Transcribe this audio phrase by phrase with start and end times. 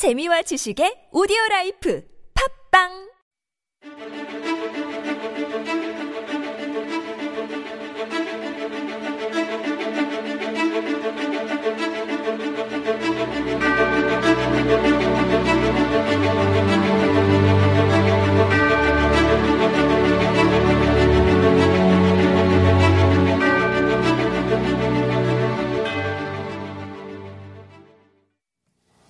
[0.00, 2.00] 재미와 지식의 오디오 라이프.
[2.32, 3.09] 팝빵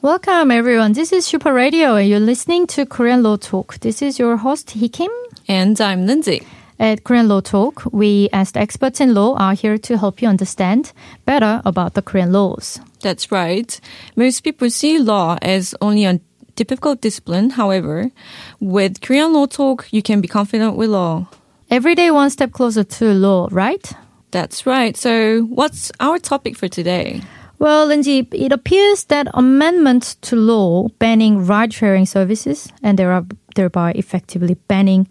[0.03, 0.95] Welcome everyone.
[0.95, 3.79] This is Super Radio and you're listening to Korean Law Talk.
[3.81, 5.11] This is your host Hee Kim.
[5.47, 6.47] And I'm Lindsay.
[6.79, 10.29] At Korean Law Talk, we as the experts in law are here to help you
[10.29, 10.95] understand
[11.27, 12.81] better about the Korean laws.
[13.03, 13.79] That's right.
[14.17, 16.19] Most people see law as only a
[16.57, 17.51] difficult discipline.
[17.51, 18.11] However,
[18.59, 21.29] with Korean Law Talk, you can be confident with law.
[21.69, 23.93] Every day one step closer to law, right?
[24.31, 24.97] That's right.
[24.97, 27.21] So, what's our topic for today?
[27.61, 35.07] Well, Lindsay, it appears that amendment to law banning ride-sharing services and thereby effectively banning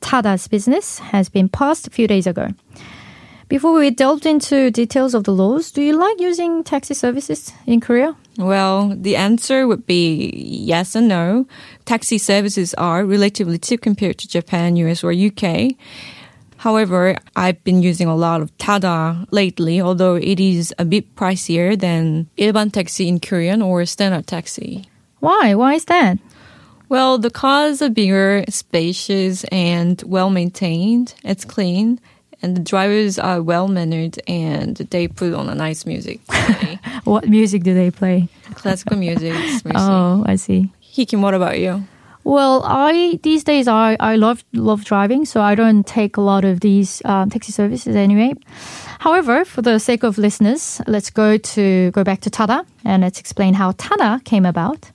[0.00, 2.48] Tada's business has been passed a few days ago.
[3.46, 7.80] Before we delved into details of the laws, do you like using taxi services in
[7.80, 8.16] Korea?
[8.36, 11.46] Well, the answer would be yes and no.
[11.84, 15.76] Taxi services are relatively cheap compared to Japan, US, or UK.
[16.62, 21.76] However, I've been using a lot of Tada lately, although it is a bit pricier
[21.76, 24.84] than 일반 taxi in Korean or standard taxi.
[25.18, 25.56] Why?
[25.56, 26.18] Why is that?
[26.88, 31.14] Well, the cars are bigger, spacious, and well maintained.
[31.24, 31.98] It's clean.
[32.42, 36.20] And the drivers are well mannered and they put on a nice music.
[37.02, 38.28] what music do they play?
[38.54, 39.34] Classical music.
[39.74, 40.70] Oh, I see.
[40.78, 41.82] Hee Kim, what about you?
[42.24, 46.44] Well, I these days I, I love love driving, so I don't take a lot
[46.44, 48.34] of these um, taxi services anyway.
[49.00, 53.18] However, for the sake of listeners, let's go to go back to Tada and let's
[53.18, 54.90] explain how Tada came about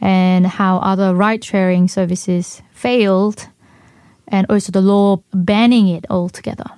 [0.00, 3.48] and how other ride sharing services failed,
[4.28, 6.70] and also the law banning it altogether.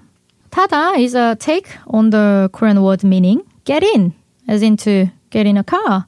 [0.51, 4.15] Tada is a take on the Korean word meaning get in,
[4.47, 6.07] as in to get in a car.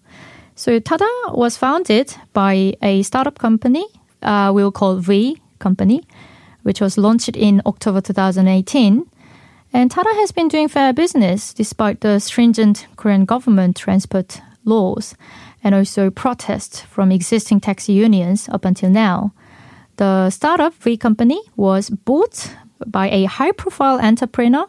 [0.60, 3.87] So Tada was founded by a startup company
[4.21, 6.03] uh, we'll call V company,
[6.65, 9.06] which was launched in October 2018.
[9.72, 15.15] And Tada has been doing fair business despite the stringent Korean government transport laws
[15.65, 19.32] and also protests from existing taxi unions up until now.
[19.97, 22.54] The startup V company was bought
[22.87, 24.66] by a high profile entrepreneur,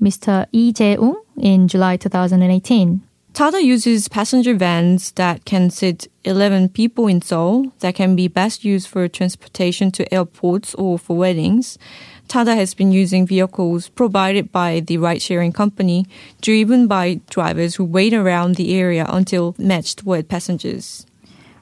[0.00, 0.46] Mr.
[0.54, 3.02] Lee Jae-ung, in July 2018.
[3.38, 8.64] Tada uses passenger vans that can sit 11 people in Seoul that can be best
[8.64, 11.78] used for transportation to airports or for weddings.
[12.26, 16.04] Tada has been using vehicles provided by the ride sharing company,
[16.40, 21.06] driven by drivers who wait around the area until matched with passengers.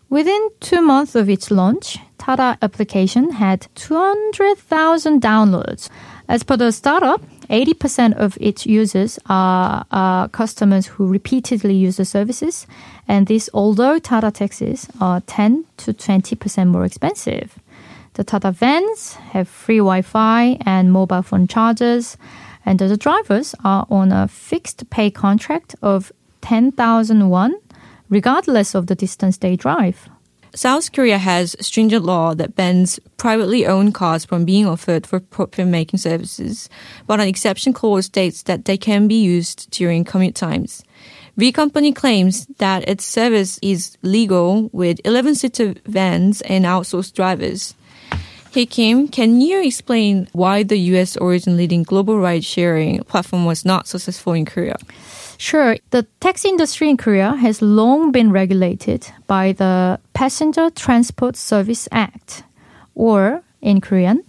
[0.09, 5.91] Within two months of its launch, Tada application had 200,000 downloads.
[6.27, 12.67] As per the startup, 80% of its users are, customers who repeatedly use the services,
[13.09, 17.59] and this although Tada taxis are 10 to 20% more expensive.
[18.15, 22.17] The Tada vans have free Wi-Fi and mobile phone chargers,
[22.65, 27.55] and the drivers are on a fixed pay contract of 10,000 won,
[28.09, 30.09] regardless of the distance they drive.
[30.57, 35.67] South Korea has stringent law that bans privately owned cars from being offered for profit
[35.67, 36.71] making services,
[37.07, 40.83] but an exception clause states that they can be used during commute times.
[41.37, 47.75] V Company claims that its service is legal with 11 seater vans and outsourced drivers.
[48.51, 53.67] Hey Kim, can you explain why the US origin leading global ride sharing platform was
[53.67, 54.77] not successful in Korea?
[55.38, 55.76] Sure.
[55.90, 62.44] The taxi industry in Korea has long been regulated by the Passenger Transport Service Act,
[62.96, 64.24] or in Korean,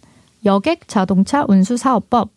[0.45, 2.31] 여객 자동차 운수 사업법.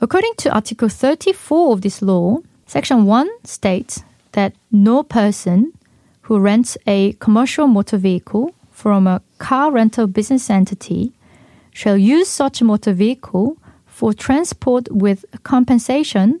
[0.00, 4.02] According to Article 34 of this law, Section 1 states
[4.32, 5.72] that no person
[6.22, 11.12] who rents a commercial motor vehicle from a car rental business entity
[11.72, 13.56] shall use such motor vehicle
[13.86, 16.40] for transport with compensation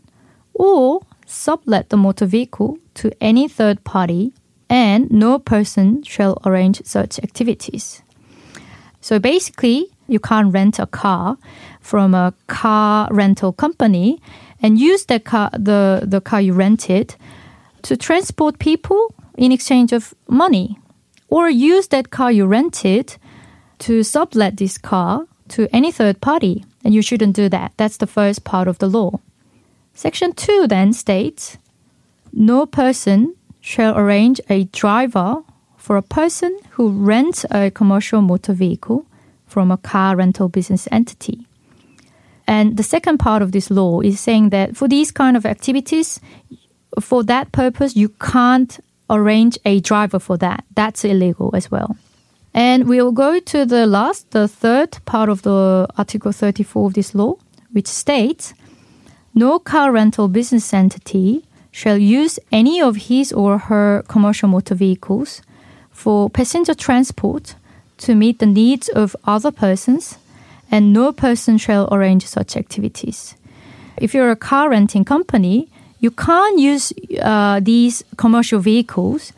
[0.54, 4.33] or sublet the motor vehicle to any third party,
[4.69, 8.01] and no person shall arrange such activities.
[9.01, 11.37] So basically, you can't rent a car
[11.81, 14.21] from a car rental company
[14.61, 17.15] and use that car, the, the car you rented
[17.83, 20.79] to transport people in exchange of money.
[21.29, 23.17] Or use that car you rented
[23.79, 26.65] to sublet this car to any third party.
[26.83, 27.73] And you shouldn't do that.
[27.77, 29.19] That's the first part of the law.
[29.97, 31.57] Section 2 then states
[32.33, 35.37] no person shall arrange a driver
[35.77, 39.05] for a person who rents a commercial motor vehicle
[39.47, 41.47] from a car rental business entity.
[42.45, 46.19] And the second part of this law is saying that for these kind of activities,
[46.99, 48.77] for that purpose, you can't
[49.09, 50.65] arrange a driver for that.
[50.75, 51.95] That's illegal as well.
[52.53, 57.15] And we'll go to the last, the third part of the Article 34 of this
[57.15, 57.37] law,
[57.71, 58.53] which states
[59.35, 65.41] no car rental business entity shall use any of his or her commercial motor vehicles
[65.91, 67.55] for passenger transport
[67.97, 70.17] to meet the needs of other persons,
[70.71, 73.35] and no person shall arrange such activities.
[73.97, 76.91] If you're a car renting company, you can't use
[77.21, 79.31] uh, these commercial vehicles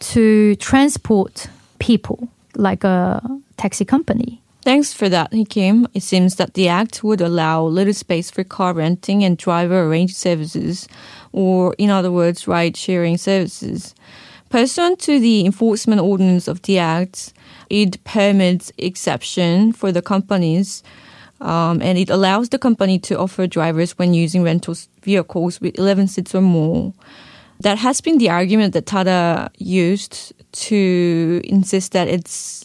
[0.00, 3.22] to transport people like a
[3.56, 4.41] taxi company.
[4.64, 5.88] Thanks for that, Hee Kim.
[5.92, 10.14] It seems that the Act would allow little space for car renting and driver arranged
[10.14, 10.86] services,
[11.32, 13.92] or in other words, ride sharing services.
[14.50, 17.32] Pursuant to the enforcement ordinance of the Act,
[17.70, 20.84] it permits exception for the companies
[21.42, 26.06] um, and it allows the company to offer drivers when using rental vehicles with 11
[26.06, 26.94] seats or more.
[27.60, 32.64] That has been the argument that Tada used to insist that it's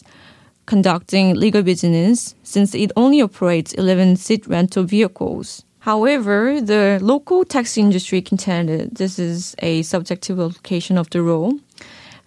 [0.68, 5.64] conducting legal business since it only operates 11 seat rental vehicles.
[5.80, 11.58] However, the local taxi industry contended this is a subjective application of the rule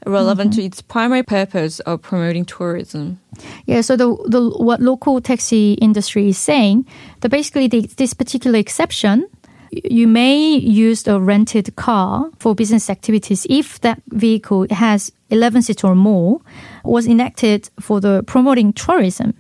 [0.08, 0.62] relevant mm-hmm.
[0.62, 3.20] to its primary purpose of promoting tourism.
[3.68, 6.88] Yeah, so the, the what local taxi industry is saying
[7.20, 9.28] that basically the, this particular exception
[9.72, 15.84] you may use a rented car for business activities if that vehicle has 11 seats
[15.84, 16.42] or more
[16.84, 19.34] was enacted for the promoting tourism.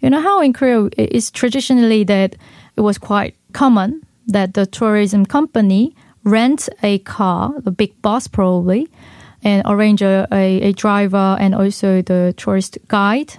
[0.00, 2.36] You know how in Korea it's traditionally that
[2.76, 8.88] it was quite common that the tourism company rent a car, a big bus probably,
[9.42, 13.34] and arrange a, a, a driver and also the tourist guide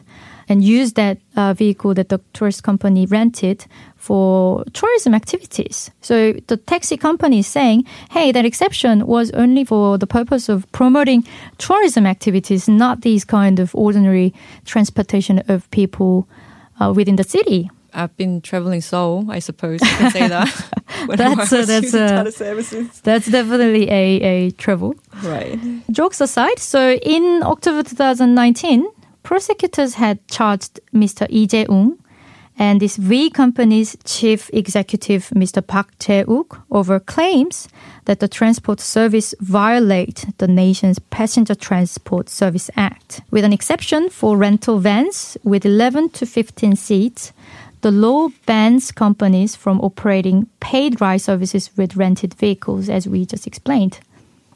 [0.50, 3.66] and use that uh, vehicle that the tourist company rented
[3.96, 5.92] for tourism activities.
[6.02, 10.70] So the taxi company is saying, hey, that exception was only for the purpose of
[10.72, 11.24] promoting
[11.60, 14.34] tourism activities, not these kind of ordinary
[14.66, 16.28] transportation of people
[16.82, 17.70] uh, within the city.
[17.94, 20.48] I've been traveling Seoul, I suppose you can say that.
[21.10, 24.96] that's a, that's a, that's definitely a, a travel.
[25.24, 25.60] Right.
[25.92, 28.88] Jokes aside, so in October 2019,
[29.30, 31.30] prosecutors had charged Mr.
[31.30, 32.00] Lee Jae-ung
[32.58, 35.62] and this V company's chief executive, Mr.
[35.62, 37.68] Park Jae-uk, over claims
[38.06, 43.22] that the transport service violate the nation's Passenger Transport Service Act.
[43.30, 47.32] With an exception for rental vans with 11 to 15 seats,
[47.82, 53.46] the law bans companies from operating paid ride services with rented vehicles, as we just
[53.46, 54.00] explained.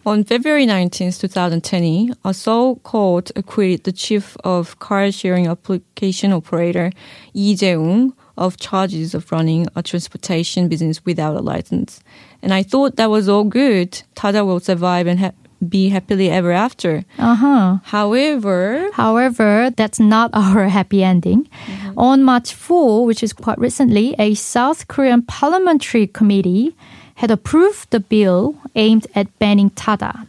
[0.05, 6.91] On February 19, 2020, a Seoul court acquitted the chief of car sharing application operator
[7.33, 12.01] Lee Jae-ung of charges of running a transportation business without a license.
[12.41, 14.03] And I thought that was all good.
[14.13, 15.31] Tada will survive and ha-
[15.69, 17.06] be happily ever after.
[17.17, 17.77] Uh-huh.
[17.83, 21.45] However, however, that's not our happy ending.
[21.45, 21.97] Mm-hmm.
[21.97, 26.75] On March 4, which is quite recently, a South Korean parliamentary committee
[27.15, 30.27] had approved the bill aimed at banning Tada.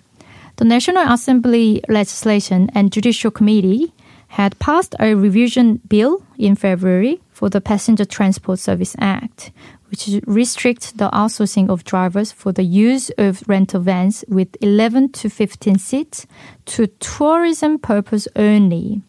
[0.57, 3.93] The National Assembly Legislation and Judicial Committee
[4.29, 9.51] had passed a revision bill in February for the Passenger Transport Service Act,
[9.91, 15.29] which restricts the outsourcing of drivers for the use of rental vans with 11 to
[15.29, 16.27] 15 seats
[16.67, 19.03] to tourism purpose only.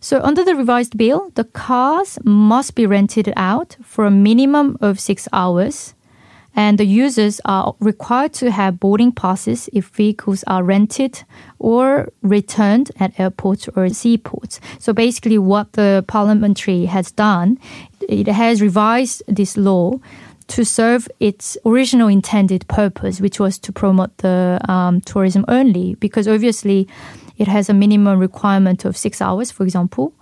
[0.00, 4.98] So under the revised bill, the cars must be rented out for a minimum of
[4.98, 5.94] six hours
[6.54, 11.24] and the users are required to have boarding passes if vehicles are rented
[11.58, 14.60] or returned at airports or seaports.
[14.78, 17.58] So basically, what the parliamentary has done,
[18.08, 19.98] it has revised this law
[20.48, 26.28] to serve its original intended purpose, which was to promote the um, tourism only, because
[26.28, 26.86] obviously
[27.38, 30.12] it has a minimum requirement of six hours, for example.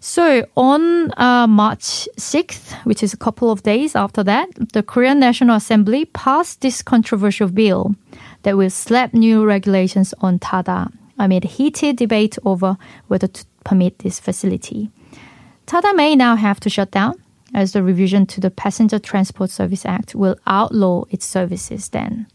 [0.00, 5.18] So on uh, March 6th, which is a couple of days after that, the Korean
[5.18, 7.94] National Assembly passed this controversial bill
[8.42, 12.76] that will slap new regulations on Tada amid heated debate over
[13.08, 14.88] whether to permit this facility.
[15.66, 17.20] Tada may now have to shut down
[17.52, 22.26] as the revision to the Passenger Transport Service Act will outlaw its services then.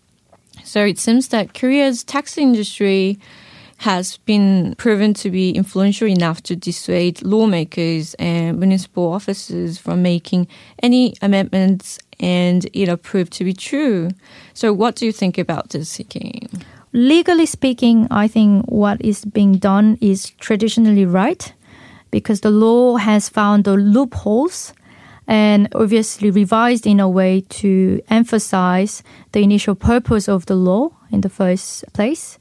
[0.63, 3.19] So it seems that Korea's taxi industry
[3.83, 10.47] has been proven to be influential enough to dissuade lawmakers and municipal officers from making
[10.81, 14.09] any amendments and it proved to be true.
[14.53, 16.47] So what do you think about this, Kim?
[16.93, 21.51] legally speaking, I think what is being done is traditionally right
[22.11, 24.73] because the law has found the loopholes
[25.27, 31.21] and obviously revised in a way to emphasize the initial purpose of the law in
[31.21, 32.37] the first place.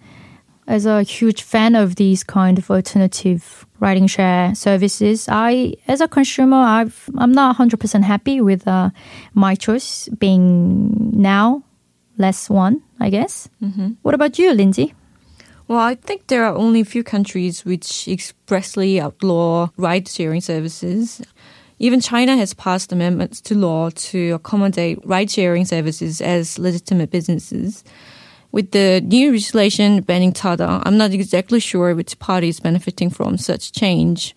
[0.67, 6.07] As a huge fan of these kind of alternative riding share services, I, as a
[6.07, 8.91] consumer, I've, I'm not 100% happy with uh,
[9.35, 11.65] my choice being now
[12.17, 13.49] less one, I guess.
[13.63, 13.93] Mm-hmm.
[14.03, 14.95] What about you, Lindsay?
[15.69, 21.23] Well, I think there are only a few countries which expressly outlaw ride sharing services.
[21.79, 27.85] Even China has passed amendments to law to accommodate ride sharing services as legitimate businesses.
[28.53, 33.39] With the new legislation banning Tada, I'm not exactly sure which party is benefiting from
[33.39, 34.37] such change.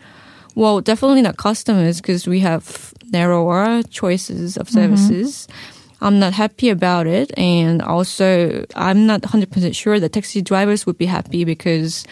[0.56, 4.96] Well, definitely not customers because we have narrower choices of mm-hmm.
[4.96, 5.48] services.
[5.48, 6.06] Mm-hmm.
[6.06, 7.38] I'm not happy about it.
[7.38, 12.06] And also, I'm not 100% sure that taxi drivers would be happy because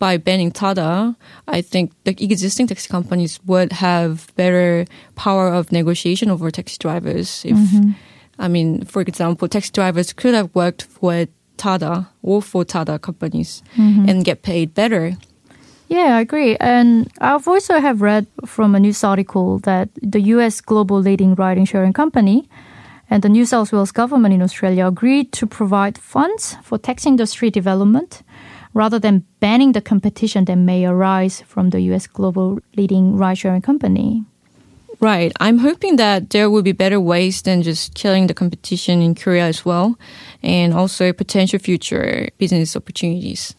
[0.00, 1.14] by banning Tada,
[1.46, 7.44] I think the existing taxi companies would have better power of negotiation over taxi drivers.
[7.44, 7.92] If, mm-hmm.
[8.38, 13.62] I mean, for example, taxi drivers could have worked for Tada or for Tada companies
[13.76, 14.08] mm-hmm.
[14.08, 15.16] and get paid better.
[15.88, 16.56] Yeah, I agree.
[16.56, 21.68] And I've also have read from a news article that the US global leading ride
[21.68, 22.48] sharing company
[23.10, 27.50] and the New South Wales government in Australia agreed to provide funds for taxi industry
[27.50, 28.22] development
[28.72, 33.62] rather than banning the competition that may arise from the US global leading ride sharing
[33.62, 34.24] company.
[35.00, 35.32] Right.
[35.40, 39.44] I'm hoping that there will be better ways than just killing the competition in Korea
[39.44, 39.98] as well,
[40.42, 43.54] and also potential future business opportunities.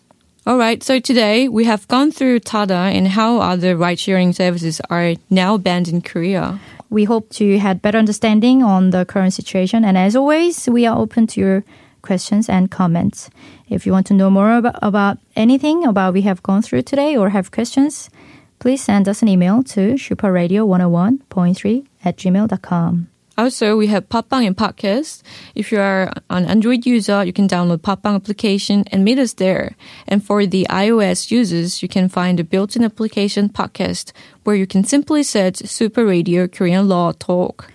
[0.48, 4.80] All right, so today we have gone through Tada and how other ride sharing services
[4.92, 6.60] are now banned in Korea.
[6.92, 10.96] We hope to have better understanding on the current situation, and as always, we are
[10.96, 11.64] open to your
[12.04, 13.32] questions and comments.
[13.70, 17.18] If you want to know more about, about anything about we have gone through today
[17.18, 18.12] or have questions,
[18.60, 23.08] please send us an email to superradio101.3 at gmail.com.
[23.38, 25.22] Also, we have Podbbang and podcast.
[25.56, 29.76] If you are an Android user, you can download Podbbang application and meet us there.
[30.08, 34.14] And for the iOS users, you can find the built-in application podcast
[34.46, 37.70] where you can simply search Super Radio Korean Law Talk.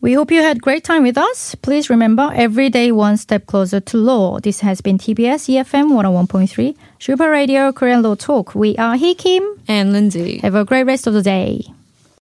[0.00, 1.56] We hope you had great time with us.
[1.56, 4.38] Please remember, every day one step closer to law.
[4.38, 8.54] This has been TBS EFM 101.3 Super Radio Korean Law Talk.
[8.54, 10.38] We are Hee Kim and Lindsay.
[10.38, 11.66] Have a great rest of the day.